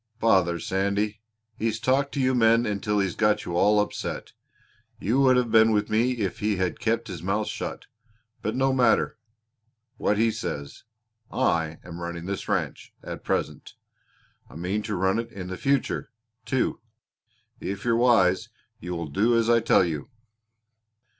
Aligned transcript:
"Bother 0.19 0.57
Sandy! 0.57 1.21
He's 1.59 1.79
talked 1.79 2.11
to 2.13 2.19
you 2.19 2.33
men 2.33 2.65
until 2.65 2.97
he's 2.97 3.13
got 3.15 3.45
you 3.45 3.55
all 3.55 3.79
upset. 3.79 4.33
You 4.99 5.21
would 5.21 5.37
have 5.37 5.51
been 5.51 5.71
with 5.73 5.91
me 5.91 6.13
if 6.13 6.39
he 6.39 6.55
had 6.55 6.79
kept 6.79 7.07
his 7.07 7.21
mouth 7.21 7.47
shut. 7.47 7.85
But 8.41 8.55
no 8.55 8.73
matter 8.73 9.19
what 9.97 10.17
he 10.17 10.31
says 10.31 10.85
I 11.31 11.77
am 11.83 11.99
running 12.01 12.25
this 12.25 12.49
ranch 12.49 12.95
at 13.03 13.23
present. 13.23 13.75
I 14.49 14.55
mean 14.55 14.81
to 14.81 14.95
run 14.95 15.19
it 15.19 15.31
in 15.31 15.49
the 15.49 15.55
future, 15.55 16.09
too. 16.47 16.79
If 17.59 17.85
you're 17.85 17.95
wise 17.95 18.49
you 18.79 18.95
will 18.95 19.07
do 19.07 19.37
as 19.37 19.51
I 19.51 19.59
tell 19.59 19.85
you." 19.85 20.09